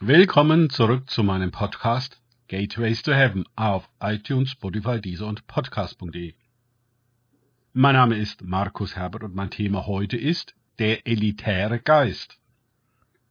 Willkommen 0.00 0.70
zurück 0.70 1.10
zu 1.10 1.24
meinem 1.24 1.50
Podcast 1.50 2.22
Gateways 2.46 3.02
to 3.02 3.12
Heaven 3.12 3.44
auf 3.56 3.90
iTunes, 4.00 4.52
Spotify, 4.52 5.00
Deezer 5.00 5.26
und 5.26 5.48
Podcast.de. 5.48 6.34
Mein 7.72 7.94
Name 7.96 8.16
ist 8.16 8.44
Markus 8.44 8.94
Herbert 8.94 9.24
und 9.24 9.34
mein 9.34 9.50
Thema 9.50 9.88
heute 9.88 10.16
ist 10.16 10.54
der 10.78 11.04
elitäre 11.08 11.80
Geist. 11.80 12.38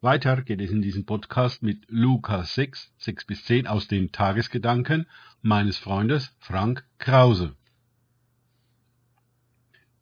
Weiter 0.02 0.42
geht 0.42 0.60
es 0.60 0.70
in 0.70 0.82
diesem 0.82 1.06
Podcast 1.06 1.62
mit 1.62 1.86
Lukas 1.88 2.54
6, 2.54 2.92
6 2.98 3.24
bis 3.24 3.44
10 3.46 3.66
aus 3.66 3.88
den 3.88 4.12
Tagesgedanken 4.12 5.06
meines 5.40 5.78
Freundes 5.78 6.36
Frank 6.38 6.84
Krause. 6.98 7.56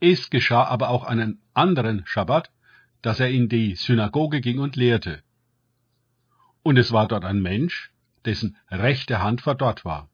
Es 0.00 0.30
geschah 0.30 0.64
aber 0.64 0.88
auch 0.88 1.04
einen 1.04 1.40
anderen 1.54 2.02
Schabbat, 2.06 2.50
dass 3.02 3.20
er 3.20 3.30
in 3.30 3.48
die 3.48 3.76
Synagoge 3.76 4.40
ging 4.40 4.58
und 4.58 4.74
lehrte. 4.74 5.22
Und 6.66 6.78
es 6.78 6.90
war 6.90 7.06
dort 7.06 7.24
ein 7.24 7.42
Mensch, 7.42 7.92
dessen 8.24 8.56
rechte 8.72 9.22
Hand 9.22 9.40
verdorrt 9.40 9.84
war. 9.84 10.08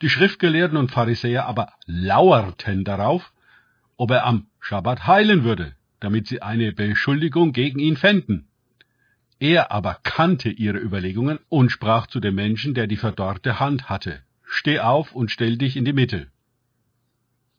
Die 0.00 0.08
Schriftgelehrten 0.08 0.78
und 0.78 0.90
Pharisäer 0.90 1.44
aber 1.44 1.74
lauerten 1.84 2.82
darauf, 2.82 3.34
ob 3.98 4.10
er 4.10 4.24
am 4.24 4.46
Schabbat 4.60 5.06
heilen 5.06 5.44
würde, 5.44 5.76
damit 6.00 6.28
sie 6.28 6.40
eine 6.40 6.72
Beschuldigung 6.72 7.52
gegen 7.52 7.78
ihn 7.78 7.98
fänden. 7.98 8.48
Er 9.38 9.70
aber 9.70 9.98
kannte 10.02 10.48
ihre 10.48 10.78
Überlegungen 10.78 11.38
und 11.50 11.68
sprach 11.68 12.06
zu 12.06 12.20
dem 12.20 12.36
Menschen, 12.36 12.72
der 12.72 12.86
die 12.86 12.96
verdorrte 12.96 13.60
Hand 13.60 13.90
hatte, 13.90 14.22
Steh 14.42 14.80
auf 14.80 15.14
und 15.14 15.30
stell 15.30 15.58
dich 15.58 15.76
in 15.76 15.84
die 15.84 15.92
Mitte. 15.92 16.28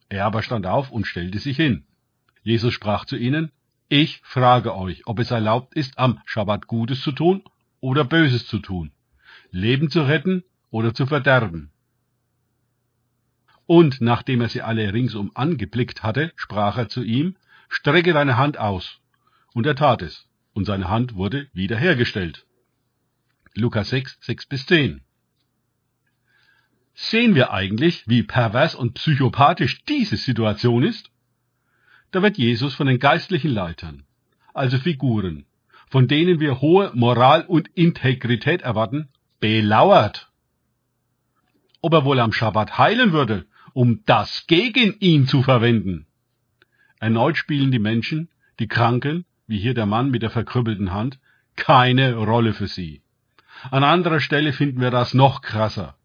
Er 0.09 0.25
aber 0.25 0.41
stand 0.41 0.65
auf 0.65 0.89
und 0.89 1.05
stellte 1.05 1.37
sich 1.37 1.55
hin. 1.55 1.85
Jesus 2.41 2.73
sprach 2.73 3.05
zu 3.05 3.15
ihnen, 3.15 3.51
Ich 3.89 4.21
frage 4.23 4.75
euch, 4.75 5.05
ob 5.05 5.19
es 5.19 5.29
erlaubt 5.29 5.75
ist, 5.75 5.99
am 5.99 6.19
Schabbat 6.25 6.65
Gutes 6.65 7.01
zu 7.01 7.11
tun 7.11 7.43
oder 7.81 8.05
Böses 8.05 8.47
zu 8.47 8.59
tun, 8.59 8.91
Leben 9.51 9.89
zu 9.89 10.03
retten 10.03 10.43
oder 10.69 10.93
zu 10.93 11.05
verderben. 11.05 11.71
Und 13.65 14.01
nachdem 14.01 14.41
er 14.41 14.49
sie 14.49 14.61
alle 14.61 14.93
ringsum 14.93 15.31
angeblickt 15.33 16.03
hatte, 16.03 16.31
sprach 16.35 16.77
er 16.77 16.89
zu 16.89 17.03
ihm, 17.03 17.35
Strecke 17.69 18.13
deine 18.13 18.37
Hand 18.37 18.57
aus. 18.57 18.99
Und 19.53 19.65
er 19.65 19.75
tat 19.75 20.01
es, 20.01 20.27
und 20.53 20.65
seine 20.65 20.89
Hand 20.89 21.15
wurde 21.15 21.47
wiederhergestellt. 21.53 22.45
Lukas 23.53 23.89
6, 23.89 24.17
6 24.21 24.45
bis 24.47 24.65
10. 24.65 25.01
Sehen 26.93 27.35
wir 27.35 27.51
eigentlich, 27.51 28.07
wie 28.07 28.23
pervers 28.23 28.75
und 28.75 28.93
psychopathisch 28.93 29.83
diese 29.85 30.17
Situation 30.17 30.83
ist? 30.83 31.09
Da 32.11 32.21
wird 32.21 32.37
Jesus 32.37 32.75
von 32.75 32.87
den 32.87 32.99
geistlichen 32.99 33.51
Leitern, 33.51 34.03
also 34.53 34.77
Figuren, 34.77 35.45
von 35.91 36.07
denen 36.07 36.39
wir 36.39 36.61
hohe 36.61 36.89
Moral 36.93 37.43
und 37.45 37.67
Integrität 37.67 38.61
erwarten, 38.61 39.09
belauert. 39.41 40.31
Ob 41.81 41.93
er 41.93 42.05
wohl 42.05 42.19
am 42.21 42.31
Schabbat 42.31 42.77
heilen 42.77 43.11
würde, 43.11 43.45
um 43.73 44.01
das 44.05 44.47
gegen 44.47 44.95
ihn 44.99 45.27
zu 45.27 45.43
verwenden. 45.43 46.07
Erneut 47.01 47.35
spielen 47.35 47.71
die 47.71 47.79
Menschen, 47.79 48.29
die 48.59 48.69
Kranken, 48.69 49.25
wie 49.47 49.57
hier 49.57 49.73
der 49.73 49.85
Mann 49.85 50.11
mit 50.11 50.21
der 50.21 50.29
verkrüppelten 50.29 50.93
Hand, 50.93 51.19
keine 51.57 52.15
Rolle 52.15 52.53
für 52.53 52.67
sie. 52.67 53.01
An 53.69 53.83
anderer 53.83 54.21
Stelle 54.21 54.53
finden 54.53 54.79
wir 54.79 54.91
das 54.91 55.13
noch 55.13 55.41
krasser, 55.41 55.97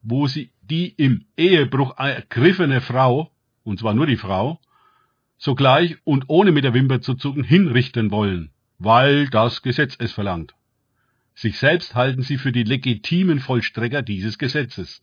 wo 0.00 0.28
sie 0.28 0.50
die 0.62 0.88
im 0.88 1.26
Ehebruch 1.36 1.98
ergriffene 1.98 2.80
Frau, 2.80 3.30
und 3.64 3.78
zwar 3.78 3.92
nur 3.92 4.06
die 4.06 4.16
Frau, 4.16 4.60
sogleich 5.36 5.98
und 6.04 6.24
ohne 6.28 6.52
mit 6.52 6.64
der 6.64 6.72
Wimper 6.72 7.02
zu 7.02 7.14
zucken 7.14 7.44
hinrichten 7.44 8.10
wollen 8.10 8.50
weil 8.80 9.28
das 9.28 9.62
Gesetz 9.62 9.94
es 9.98 10.10
verlangt. 10.10 10.54
Sich 11.34 11.58
selbst 11.58 11.94
halten 11.94 12.22
sie 12.22 12.38
für 12.38 12.50
die 12.50 12.64
legitimen 12.64 13.38
Vollstrecker 13.38 14.02
dieses 14.02 14.38
Gesetzes. 14.38 15.02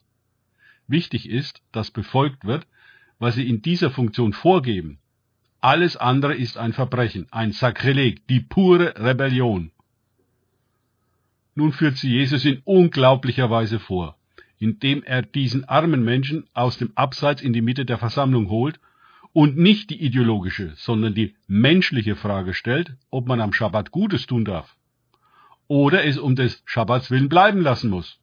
Wichtig 0.87 1.29
ist, 1.29 1.61
dass 1.71 1.91
befolgt 1.91 2.43
wird, 2.43 2.67
was 3.19 3.35
sie 3.35 3.47
in 3.47 3.61
dieser 3.61 3.91
Funktion 3.91 4.33
vorgeben. 4.33 4.97
Alles 5.61 5.95
andere 5.95 6.35
ist 6.35 6.57
ein 6.57 6.73
Verbrechen, 6.73 7.27
ein 7.31 7.51
Sakrileg, 7.51 8.27
die 8.27 8.39
pure 8.39 8.95
Rebellion. 8.97 9.71
Nun 11.53 11.71
führt 11.71 11.97
sie 11.97 12.09
Jesus 12.09 12.45
in 12.45 12.61
unglaublicher 12.65 13.49
Weise 13.49 13.79
vor, 13.79 14.17
indem 14.57 15.03
er 15.03 15.21
diesen 15.21 15.65
armen 15.65 16.03
Menschen 16.03 16.47
aus 16.53 16.77
dem 16.79 16.91
Abseits 16.95 17.43
in 17.43 17.53
die 17.53 17.61
Mitte 17.61 17.85
der 17.85 17.97
Versammlung 17.99 18.49
holt 18.49 18.79
und 19.37 19.55
nicht 19.55 19.91
die 19.91 20.01
ideologische, 20.03 20.73
sondern 20.77 21.13
die 21.13 21.35
menschliche 21.45 22.15
Frage 22.15 22.55
stellt, 22.55 22.97
ob 23.11 23.27
man 23.27 23.39
am 23.39 23.53
Schabbat 23.53 23.91
Gutes 23.91 24.25
tun 24.25 24.45
darf 24.45 24.75
oder 25.67 26.03
es 26.05 26.17
um 26.17 26.35
des 26.35 26.63
Schabbats 26.65 27.11
willen 27.11 27.29
bleiben 27.29 27.61
lassen 27.61 27.91
muss 27.91 28.19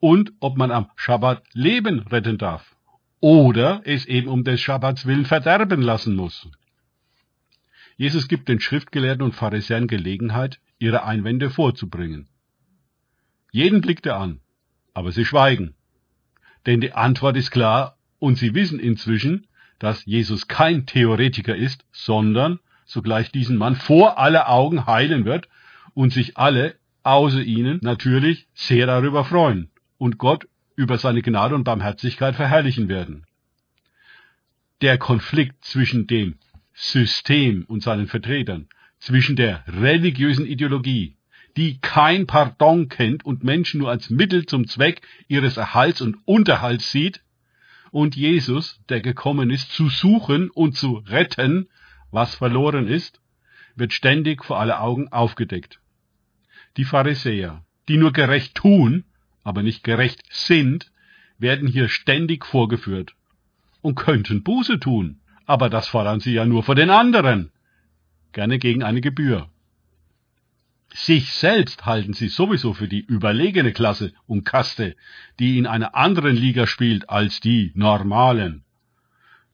und 0.00 0.32
ob 0.40 0.56
man 0.56 0.72
am 0.72 0.90
Schabbat 0.96 1.44
Leben 1.52 2.00
retten 2.00 2.36
darf 2.36 2.74
oder 3.20 3.82
es 3.84 4.06
eben 4.06 4.26
um 4.26 4.42
des 4.42 4.60
Schabbats 4.60 5.06
willen 5.06 5.24
verderben 5.24 5.82
lassen 5.82 6.16
muss. 6.16 6.48
Jesus 7.96 8.26
gibt 8.26 8.48
den 8.48 8.58
Schriftgelehrten 8.58 9.22
und 9.22 9.36
Pharisäern 9.36 9.86
Gelegenheit, 9.86 10.58
ihre 10.80 11.04
Einwände 11.04 11.50
vorzubringen. 11.50 12.28
Jeden 13.52 13.82
blickt 13.82 14.04
er 14.04 14.16
an, 14.16 14.40
aber 14.94 15.12
sie 15.12 15.24
schweigen. 15.24 15.76
Denn 16.66 16.80
die 16.80 16.92
Antwort 16.92 17.36
ist 17.36 17.52
klar 17.52 17.98
und 18.18 18.36
sie 18.36 18.52
wissen 18.56 18.80
inzwischen, 18.80 19.46
dass 19.80 20.04
Jesus 20.04 20.46
kein 20.46 20.86
Theoretiker 20.86 21.56
ist, 21.56 21.84
sondern 21.90 22.60
sogleich 22.84 23.32
diesen 23.32 23.56
Mann 23.56 23.74
vor 23.74 24.18
aller 24.18 24.48
Augen 24.48 24.86
heilen 24.86 25.24
wird 25.24 25.48
und 25.94 26.12
sich 26.12 26.36
alle, 26.36 26.76
außer 27.02 27.42
ihnen 27.42 27.80
natürlich, 27.82 28.46
sehr 28.54 28.86
darüber 28.86 29.24
freuen 29.24 29.70
und 29.98 30.18
Gott 30.18 30.46
über 30.76 30.98
seine 30.98 31.22
Gnade 31.22 31.54
und 31.54 31.64
Barmherzigkeit 31.64 32.36
verherrlichen 32.36 32.88
werden. 32.88 33.24
Der 34.82 34.98
Konflikt 34.98 35.64
zwischen 35.64 36.06
dem 36.06 36.36
System 36.74 37.64
und 37.66 37.82
seinen 37.82 38.06
Vertretern, 38.06 38.68
zwischen 38.98 39.34
der 39.34 39.64
religiösen 39.66 40.46
Ideologie, 40.46 41.16
die 41.56 41.78
kein 41.80 42.26
Pardon 42.26 42.88
kennt 42.88 43.24
und 43.24 43.44
Menschen 43.44 43.80
nur 43.80 43.90
als 43.90 44.10
Mittel 44.10 44.46
zum 44.46 44.66
Zweck 44.66 45.02
ihres 45.26 45.56
Erhalts 45.56 46.00
und 46.00 46.16
Unterhalts 46.26 46.90
sieht, 46.90 47.22
und 47.90 48.16
Jesus, 48.16 48.80
der 48.88 49.00
gekommen 49.00 49.50
ist, 49.50 49.72
zu 49.72 49.88
suchen 49.88 50.50
und 50.50 50.76
zu 50.76 51.02
retten, 51.06 51.68
was 52.10 52.34
verloren 52.34 52.86
ist, 52.86 53.20
wird 53.76 53.92
ständig 53.92 54.44
vor 54.44 54.58
alle 54.58 54.80
Augen 54.80 55.08
aufgedeckt. 55.08 55.80
Die 56.76 56.84
Pharisäer, 56.84 57.64
die 57.88 57.96
nur 57.96 58.12
gerecht 58.12 58.54
tun, 58.54 59.04
aber 59.42 59.62
nicht 59.62 59.82
gerecht 59.82 60.22
sind, 60.30 60.92
werden 61.38 61.66
hier 61.66 61.88
ständig 61.88 62.44
vorgeführt 62.44 63.14
und 63.80 63.94
könnten 63.94 64.42
Buße 64.42 64.78
tun, 64.78 65.20
aber 65.46 65.70
das 65.70 65.88
fordern 65.88 66.20
sie 66.20 66.32
ja 66.32 66.44
nur 66.44 66.62
vor 66.62 66.74
den 66.74 66.90
anderen, 66.90 67.50
gerne 68.32 68.58
gegen 68.58 68.82
eine 68.82 69.00
Gebühr. 69.00 69.48
Sich 70.92 71.32
selbst 71.32 71.86
halten 71.86 72.14
sie 72.14 72.28
sowieso 72.28 72.74
für 72.74 72.88
die 72.88 73.00
überlegene 73.00 73.72
Klasse 73.72 74.12
und 74.26 74.44
Kaste, 74.44 74.96
die 75.38 75.56
in 75.56 75.66
einer 75.66 75.94
anderen 75.94 76.34
Liga 76.34 76.66
spielt 76.66 77.08
als 77.08 77.40
die 77.40 77.70
normalen. 77.74 78.64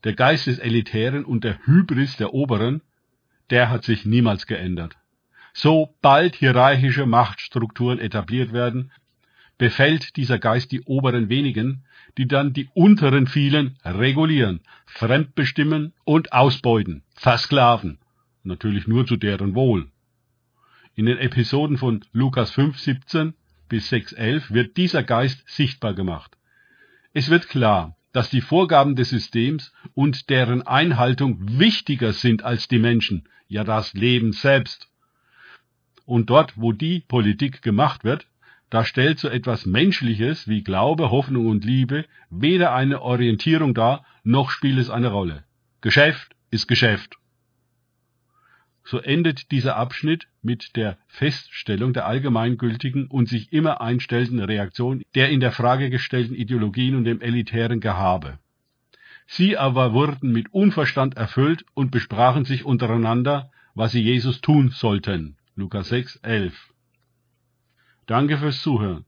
Der 0.04 0.14
Geist 0.14 0.46
des 0.46 0.58
Elitären 0.58 1.24
und 1.24 1.44
der 1.44 1.58
Hybris 1.66 2.16
der 2.16 2.32
Oberen, 2.32 2.80
der 3.50 3.70
hat 3.70 3.84
sich 3.84 4.06
niemals 4.06 4.46
geändert. 4.46 4.96
Sobald 5.52 6.36
hierarchische 6.36 7.06
Machtstrukturen 7.06 7.98
etabliert 7.98 8.52
werden, 8.52 8.92
befällt 9.58 10.16
dieser 10.16 10.38
Geist 10.38 10.72
die 10.72 10.82
oberen 10.82 11.28
wenigen, 11.28 11.84
die 12.18 12.28
dann 12.28 12.52
die 12.52 12.68
unteren 12.74 13.26
vielen 13.26 13.78
regulieren, 13.84 14.60
fremdbestimmen 14.86 15.92
und 16.04 16.32
ausbeuten, 16.32 17.02
versklaven, 17.14 17.98
natürlich 18.42 18.86
nur 18.86 19.06
zu 19.06 19.16
deren 19.16 19.54
Wohl. 19.54 19.90
In 20.98 21.04
den 21.04 21.18
Episoden 21.18 21.76
von 21.76 22.06
Lukas 22.12 22.52
5, 22.52 22.78
17 22.78 23.34
bis 23.68 23.90
6, 23.90 24.14
11 24.14 24.50
wird 24.50 24.78
dieser 24.78 25.02
Geist 25.02 25.44
sichtbar 25.46 25.92
gemacht. 25.92 26.38
Es 27.12 27.28
wird 27.28 27.50
klar, 27.50 27.98
dass 28.12 28.30
die 28.30 28.40
Vorgaben 28.40 28.96
des 28.96 29.10
Systems 29.10 29.74
und 29.92 30.30
deren 30.30 30.66
Einhaltung 30.66 31.58
wichtiger 31.58 32.14
sind 32.14 32.44
als 32.44 32.68
die 32.68 32.78
Menschen, 32.78 33.28
ja 33.46 33.62
das 33.62 33.92
Leben 33.92 34.32
selbst. 34.32 34.88
Und 36.06 36.30
dort, 36.30 36.54
wo 36.56 36.72
die 36.72 37.00
Politik 37.00 37.60
gemacht 37.60 38.02
wird, 38.02 38.26
da 38.70 38.82
stellt 38.82 39.18
so 39.18 39.28
etwas 39.28 39.66
Menschliches 39.66 40.48
wie 40.48 40.64
Glaube, 40.64 41.10
Hoffnung 41.10 41.46
und 41.46 41.62
Liebe 41.62 42.06
weder 42.30 42.74
eine 42.74 43.02
Orientierung 43.02 43.74
dar, 43.74 44.06
noch 44.24 44.48
spielt 44.48 44.78
es 44.78 44.88
eine 44.88 45.08
Rolle. 45.08 45.44
Geschäft 45.82 46.34
ist 46.50 46.68
Geschäft 46.68 47.18
so 48.86 49.00
endet 49.00 49.50
dieser 49.50 49.76
Abschnitt 49.76 50.28
mit 50.42 50.76
der 50.76 50.96
Feststellung 51.08 51.92
der 51.92 52.06
allgemeingültigen 52.06 53.08
und 53.08 53.28
sich 53.28 53.52
immer 53.52 53.80
einstellenden 53.80 54.40
Reaktion 54.40 55.02
der 55.16 55.28
in 55.30 55.40
der 55.40 55.50
Frage 55.50 55.90
gestellten 55.90 56.36
Ideologien 56.36 56.94
und 56.94 57.04
dem 57.04 57.20
elitären 57.20 57.80
Gehabe. 57.80 58.38
Sie 59.26 59.56
aber 59.56 59.92
wurden 59.92 60.30
mit 60.30 60.54
Unverstand 60.54 61.16
erfüllt 61.16 61.64
und 61.74 61.90
besprachen 61.90 62.44
sich 62.44 62.64
untereinander, 62.64 63.50
was 63.74 63.90
sie 63.90 64.02
Jesus 64.02 64.40
tun 64.40 64.70
sollten. 64.70 65.36
Lukas 65.56 65.88
6, 65.88 66.16
11. 66.22 66.72
Danke 68.06 68.38
fürs 68.38 68.62
Zuhören. 68.62 69.04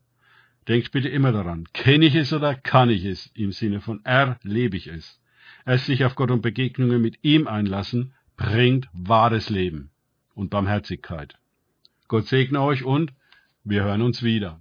Denkt 0.67 0.91
bitte 0.91 1.07
immer 1.07 1.31
daran, 1.31 1.69
kenne 1.71 2.05
ich 2.05 2.15
es 2.15 2.33
oder 2.33 2.53
kann 2.53 2.89
ich 2.89 3.05
es? 3.05 3.31
Im 3.33 3.53
Sinne 3.53 3.79
von 3.79 4.03
erlebe 4.03 4.75
ich 4.75 4.87
es. 4.87 5.21
Erst 5.65 5.85
sich 5.85 6.03
auf 6.03 6.15
Gott 6.15 6.31
und 6.31 6.41
Begegnungen 6.41 7.01
mit 7.01 7.19
ihm 7.23 7.47
einlassen 7.47 8.13
bringt 8.39 8.87
wahres 8.93 9.49
Leben 9.49 9.91
und 10.33 10.49
Barmherzigkeit. 10.49 11.37
Gott 12.07 12.25
segne 12.25 12.61
euch 12.61 12.85
und 12.85 13.11
wir 13.65 13.83
hören 13.83 14.01
uns 14.01 14.23
wieder. 14.23 14.57